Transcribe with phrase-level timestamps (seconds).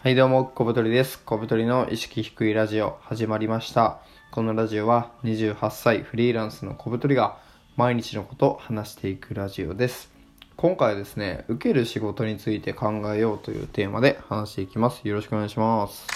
[0.00, 1.18] はいどうも、小太りです。
[1.18, 3.98] 小太りの意識低いラジオ始まりました。
[4.30, 7.36] このラジオは28歳フリーランスの小太りが
[7.76, 10.12] 毎日のことを話していくラジオです。
[10.54, 15.00] 今回はですね、受ける仕事について考えようというテーマで話していきます。
[15.08, 16.06] よろしくお願いします。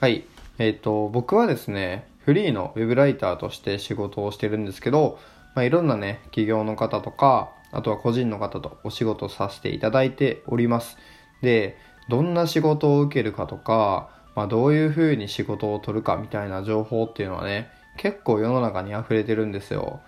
[0.00, 0.22] はい。
[0.58, 5.18] えっ、と、僕はですね、フリーのウェブライターとして仕事をしてるんですけど、
[5.54, 10.98] まあ、いろんなね、企業の方とか、あとは個人の方とお仕事させていただいております。
[11.42, 11.76] で、
[12.08, 20.00] どんな仕事を受けるかとか、まあ、どういう風に仕事を取るかみたいな情報っていうのはね、結構世の中に溢れてるんですよ。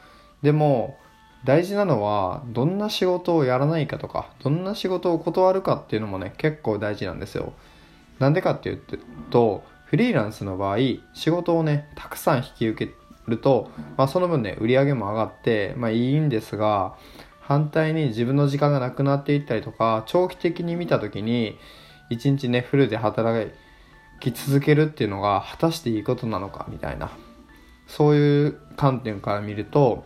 [0.43, 0.99] でも、
[1.45, 7.53] 大事なのは、どんな仕事をやらないかとか、どんな仕事を断るかっていうのもね、結構大事なんですよ。
[8.21, 8.81] なんでかっていう
[9.31, 10.79] と、フリーランスの場合、
[11.13, 16.97] 仕事をね、たくさん引き受けてると、まあ、その分ね、売り上げも上がって、まあいいんですが、
[17.41, 21.59] 反対に自分の時間がなくなっていったりとか、長期的に見た時に、
[22.11, 23.51] 一日ね、フルで働
[24.21, 27.11] き続けるっていうのが、果たしていいことなのか、みたいな。
[27.87, 30.05] そういう観点から見ると、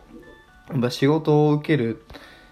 [0.71, 2.03] やっぱ仕事を受ける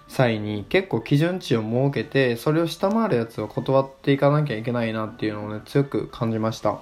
[0.06, 6.78] 際に結構基準値を設けて、それを下回るやつを断っていかなきゃいけないなっていうのをね、強く感じました。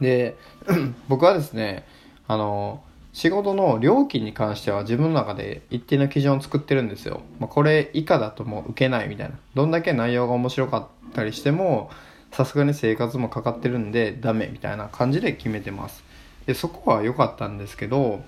[0.00, 0.36] で、
[1.08, 1.86] 僕はですね、
[2.26, 7.20] あの、仕事の料金に関しては自分の中で一定の基準を作ってるんですよ。
[7.38, 9.38] まあ、これ以下だともう受けないみたいな。
[9.54, 11.90] どんだけ内容が面白かったりしても、
[12.32, 16.02] さすがに生活もかかってるんでダメみたいな感じで決めてます。
[16.46, 18.22] で、そこは良かったんですけど、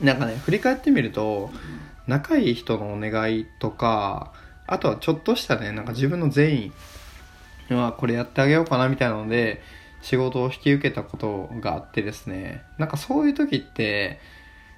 [0.00, 1.50] なんかね、振り返ってみると、
[2.08, 4.32] 仲いい人のお願いとか、
[4.66, 6.72] あとはちょっとしたね、なんか自分の善
[7.70, 9.62] 意はこれやってあげようかなみたいなので、
[10.02, 14.20] 仕事を引き受けたことがあってですねなんかそういう時って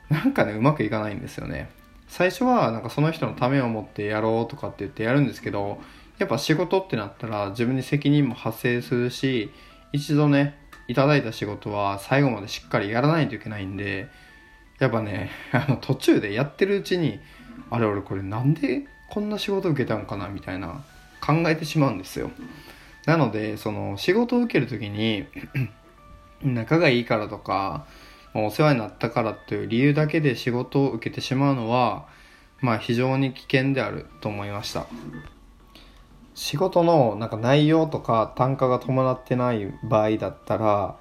[0.09, 1.71] なんかねうまくいかないんですよね。
[2.09, 5.81] 最初はなんかその人のためを持ってやろうとかって言ってやるんですけど
[6.19, 9.53] やっぱ仕事ってなったら自分に責任も発生するし
[9.93, 14.09] 一度ねいただいた仕事は最後までしっかりやらないといけないんで
[14.81, 17.21] やっぱね あの途中でやってるうちに
[17.71, 20.83] あれ俺これなんでこんな仕事受けたのかなみたいな
[21.21, 22.33] 考えてしまうんですよ。
[23.11, 25.27] なので、その仕事を受けるときに、
[26.45, 27.85] 仲がいいからとか、
[28.35, 32.07] お世話になったからという理由だけで仕事を受けてしまうのは、
[32.61, 34.87] まあ非常に危険であると思いました。
[36.37, 40.97] 仕事のなんか内容とか単価が伴ってない場合だったら、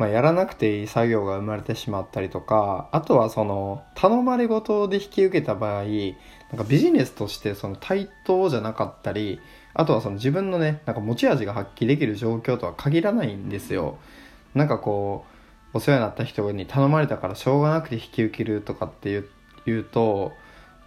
[0.00, 5.90] まあ、やらなくていい作業が生まれてしまったりとか、あとはその頼まれ事で引き受けた場合、な
[6.56, 9.38] んかビジネスとしてその対等じゃなかったり、
[9.74, 13.98] あとはその自分のね、なんか持ち味が発揮できる状況とは限らないんですよ。
[14.54, 15.24] なんかこ
[15.74, 19.28] う、お世話になった人に頼まれたからしょうがなくて引き受けるとかっていう
[19.64, 20.32] 言うと、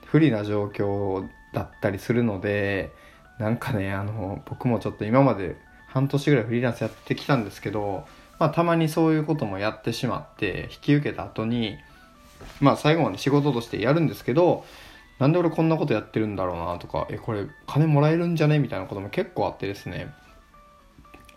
[0.05, 2.91] 不利な状況だったりするので、
[3.39, 5.57] なんかね、あの、僕もちょっと今まで
[5.87, 8.05] 半年ぐらいフリーランスやってきたんですけど、
[8.37, 11.77] まあたまにそういうこともやってしまって、引き受けた後に、
[12.59, 14.65] まあ最後まで仕事としてやるんですけど、
[15.19, 18.59] なんで俺こんなことやってるんだろうなとか、え、これ金もらえるんじゃね？
[18.59, 20.13] みたいなことも結構あってですね。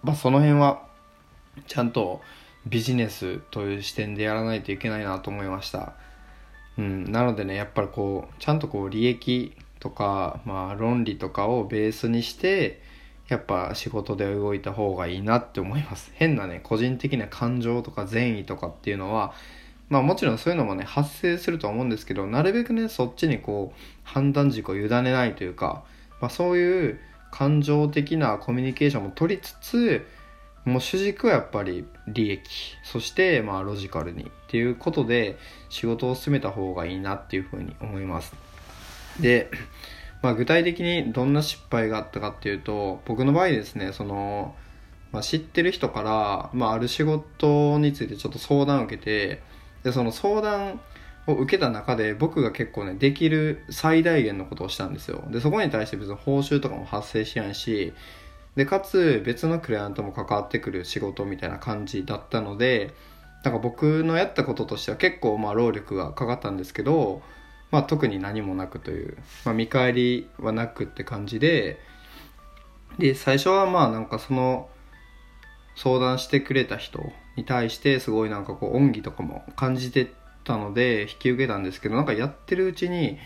[0.03, 0.83] まあその辺は、
[1.67, 2.21] ちゃんと
[2.67, 5.95] ビジネスという視点でやらないといけないなと思いました。
[6.77, 7.11] うん。
[7.11, 12.83] なのでね、やっぱりこう、ちゃんとこう利益とか、まあ論理とかをベースにして、
[13.29, 16.11] やっぱ仕事で動いた方がいいなって思います。
[16.15, 19.35] 変なね、個人的な感情とか善意とかっていうのは、
[19.89, 25.85] まあもちろんそういうのもね、発生するとは思うんですけど、なるべくね、そっちにこう、判断軸を委ねないというか、
[26.21, 27.01] まあそういう
[27.31, 30.07] 感情的なコミュニケーションも取りつつ、
[30.65, 32.43] もう主軸はやっぱり利益、
[32.85, 35.39] そしてまあロジカルにっていうことで
[35.71, 38.35] 仕事を進めた方がいいなっていうふうに思います。
[39.21, 39.51] で、
[40.23, 44.55] まあ具体的にどんな失敗があったかっていうと、僕の場合ですね、その、
[45.13, 49.43] まあ、知ってる人から、まあ、ある仕事についてちょっと相談を受けて、
[49.89, 50.81] でその相談
[51.27, 55.25] を受けた中で僕が結構ねできる最大限のことをしたんですよ。
[55.31, 57.95] でそこに対して別に報酬とかも発生しないし
[58.55, 62.93] でかつ別のクライアントも関わってくる仕事みたいな感じだったので
[63.45, 67.23] なんか僕のやったこととしては結構まあ労力がかかったんですけど、
[67.71, 71.81] まあ、特に何もなくという、まあ、見返りはなくって感じで
[72.99, 74.69] で最初はまあなんかその
[75.77, 80.13] 相談してくれた人に対してすごいなんかこう恩義とかも感じて
[80.43, 83.17] たので引き受けたんですけどなんかやってるうちに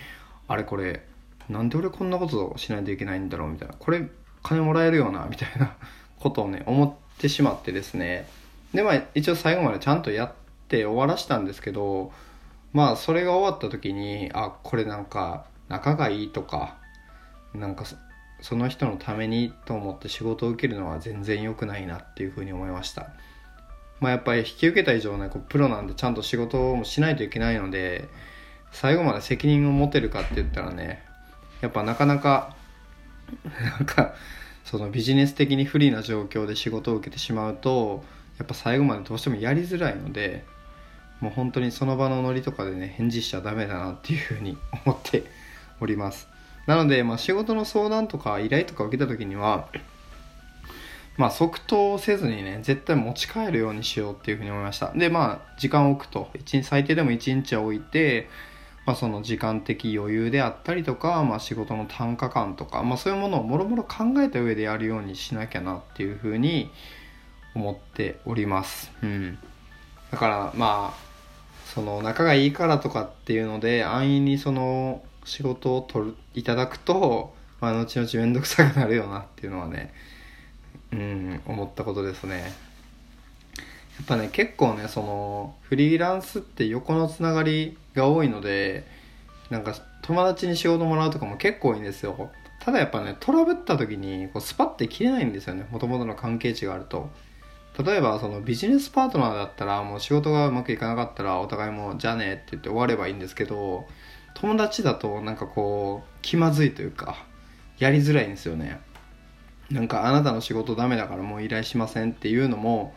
[0.49, 1.03] あれこれ
[1.49, 4.07] なんで俺こんなことしないといけないんだろうみたいなこれ
[4.43, 5.75] 金もらえるよなみたいな
[6.21, 8.29] ことをね思ってしまってですね。
[8.75, 10.33] でまあ一応最後までちゃんとやっ
[10.69, 12.13] て終わらしたんですけど
[12.73, 16.77] まあそれが終わった時にあこれなんか仲がいいとか
[17.55, 17.85] なんか
[18.41, 23.11] その人のためにと思って仕事を受けるのは全然良くないなっていうふうに思いました。
[24.03, 28.09] まあやっぱり引き受けた以上ねこうプロなんでちゃんと仕事もしないといけないので
[28.73, 31.05] 最後まで責任を持てるかって言ったらね
[31.61, 32.57] やっぱなかなか
[33.79, 34.15] なんか
[34.65, 38.05] そのビジネス的に不利な状況で仕事を受けてしまうと
[38.39, 40.45] やっぱ最後までどうしてもやりづらいので
[41.21, 45.23] もう本当にその場のノリとかでね返事しちゃダメだなっていうふうに 思って
[45.81, 46.29] おります。
[46.67, 49.69] なので、まあ、仕事の相談とか依頼とか受けた時には
[51.17, 54.93] まあ即答せずにね絶対持ち帰るようにしようっていうふうに思いました。
[54.93, 56.31] でまあ時間を置くと。
[56.63, 58.29] 最低でも1日は置いて
[58.85, 66.71] まあ、その時間的余裕であったりとか、まあ、仕事の単価感とか、まあ、そういうものをもろもろ考えた上でやるようにしなきゃなっていうふうに
[67.55, 68.91] 思っております。
[69.03, 69.39] うん、
[70.11, 71.13] だからまあ
[71.67, 79.95] その仲がいいからとかっていうので安易にその仕事を取るいただくと、まあ、後々面倒くさくなるよなっていうのはね
[80.93, 82.53] うん思ったことですね。
[83.99, 88.87] やっぱね結構ねそのフリーランスって横のつながりが多いので
[89.51, 92.31] なんか友達に仕事もらうとかも結構多いんですよ。
[92.61, 95.67] ただやっぱねトラブった時にこうスパッて切れないんですよね。
[95.71, 97.11] もともとの関係値があると。
[97.83, 103.87] 例えばそのビジネスパートナーだったらもう仕事がうまくいかなかったらお互いもじゃあねって言って終わればいいんですけど
[104.35, 107.25] 友達だとなんかこう気まずいというか
[107.79, 108.79] やりづらいんですよね。
[109.73, 112.95] なんかあなたの仕事ダメだからもう依頼しませんっていうのも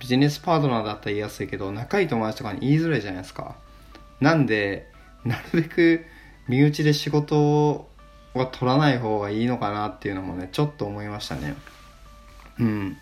[0.00, 3.56] ビジネスパートナーだったら言いやすいけど仲いい友達とかに言いづらいじゃないですか。
[4.20, 4.86] なんで
[5.24, 6.04] なるべく
[6.46, 7.88] 身内で仕事
[8.34, 11.54] は取らない方がいいのかなっていうのもねちょっと思いましたね。
[12.60, 12.96] うん。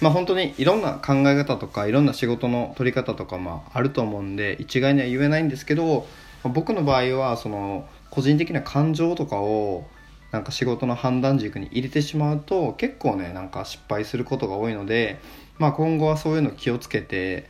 [0.00, 6.06] まあ本当にいろんな考え方とかいろんな仕事の取り方とかまああると思うんで一概には言えないんですけど
[6.44, 9.86] 僕の場合はその個人的な感情とかを
[10.30, 15.18] なんか仕事の判断軸に入れてしまうと結構ねなんか失敗することが多いので、
[15.58, 17.48] まあ、今後はそういうの気をつけて、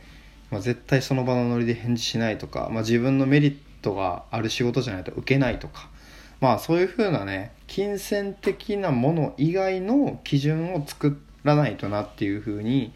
[0.49, 5.89] まあ、絶対その場のノリで返事しないとか、まあ、自分のメリットがある仕事じゃないと受けないとか、
[6.39, 12.93] まあ、そういうふうなね金銭的なもの以外の基準を作らないとなっていうふうに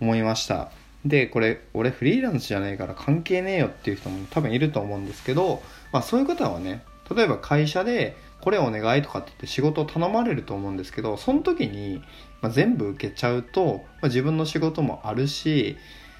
[0.00, 0.70] 思いました。
[1.04, 5.60] でこれ俺フリーランスじゃねえから関係ねえよっていう人も多分いると思うんですけど、
[5.92, 6.84] まあ、そういう方はね
[7.14, 12.02] 例えば会社でこれお願いとかって言って仕事を頼まれると思うんですけどその時に、
[12.40, 15.76] ま、全部受けちゃうと、ま、自分の仕事もあるし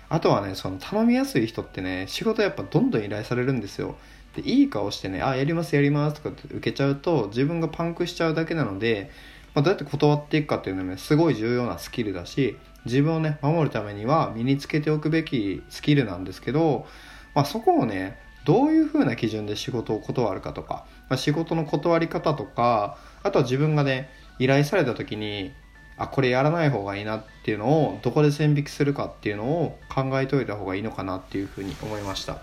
[0.09, 3.97] あとはねその頼みやすい人ってね仕事やっぱどんどん依頼されるんですよ。
[4.37, 9.11] でいい顔してね「あやりますやります」とかって受けちゃうと自分がパンクしちゃうだけなので、
[9.55, 16.87] まあ、どうやって断っていくかっていうのはねすごい重要なスキルだし自分をね守るためには身につけておくべきスキルなんですけど、
[17.35, 25.53] まあ、そこをねどういうふうな基準で仕事を断るかとか、まあ、仕事の断り方とかあとは自分がね依頼された時に
[25.97, 32.39] あこれやらない方がいいなっていうのをどこで線引きするかっていうのを考えておいた方がいいのかなっていうふうに思いました。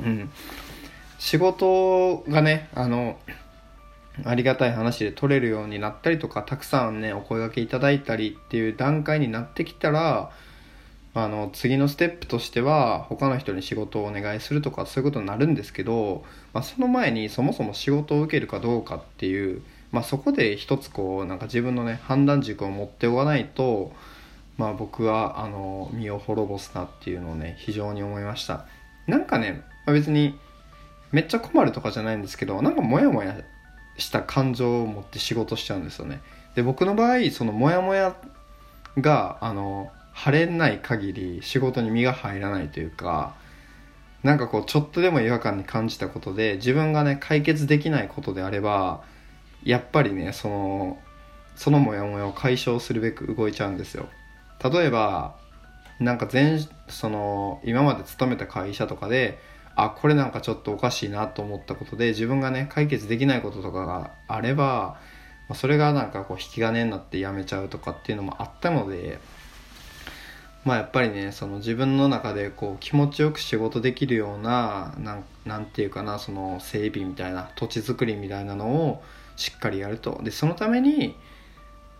[0.00, 0.30] うん。
[1.18, 3.18] 仕事がねあの
[4.24, 10.30] ありがたい話で取れるようになったりとかたくさんねお声がけいただいたりっていう段階になってきたら
[11.18, 16.22] あの次のステップとしては他の人に仕事をお願いするとかそういうことになるんですけど、
[16.52, 23.92] まあ、その前にそもそも仕事を受けるかどうかっていう、まあ、そこで一つこうなんか自分のね判断軸を持っておかないと、
[24.58, 28.66] まあ、僕はあの身を滅ぼすなっていうのをね非常に思いました。
[29.06, 30.38] なんかね、まあ、別に
[31.12, 33.38] めっちゃ困るとかじゃないんですけどなんかモヤモヤ
[33.96, 36.20] した感情を持って仕事しちゃうんですよね。
[36.56, 38.14] で僕の場合そのモヤモヤ
[38.98, 43.34] があの晴れない限り仕事に身が入らないというか
[44.22, 49.02] なんかこうちょっとでも違和感に感じたことで自分がね解決できないことであれば
[49.62, 50.98] やっぱりねその
[51.54, 54.08] そのモヤモヤを解消するべく動いちゃうんですよ。
[54.64, 55.36] 例えば
[56.00, 59.38] なんか前その今まで勤めた会社とかで
[59.74, 64.96] あこれなんかちょっとおかしいなと思ったことで自分がね解決できないこととかがあれば
[65.54, 69.18] それがなんかこう引き金になってやめちゃうとかっていうのもあったので
[70.66, 79.02] まあやっぱりねその自分の中でこう気持ちよく仕事できるようななんなんていうかなその整備みたいな土地作りみたいなのを
[79.36, 80.20] しっかりやると。
[80.24, 81.14] でそのために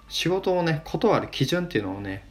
[0.09, 2.25] 仕事をね断る基準っていうのをね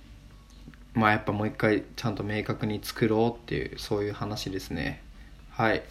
[0.94, 5.02] まあやっぱもう一回ちゃんと明確に作ろうっていうそういう話ですね。
[5.52, 5.84] はい。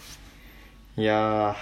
[0.98, 1.56] いや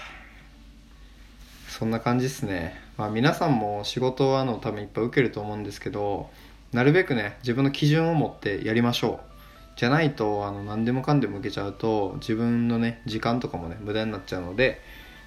[1.68, 2.80] そんな感じですね。
[2.98, 6.30] まあ皆さんも仕事はのためいっぱい受けると思うんですけど
[6.72, 9.32] なるべくね自分の基準を持ってやりましょう。
[9.76, 14.80] じゃないとあの何でもかんでも受けちゃうと自分のね時間とかもね無駄になっちゃうので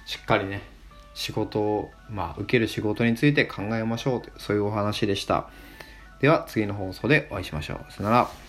[0.06, 0.62] しっかりね
[1.14, 5.48] 仕事を、まあ、受ける仕事について考えましょうというそういうお話でした。
[6.20, 7.92] では次の放送でお会いしましょう。
[7.92, 8.45] さよなら。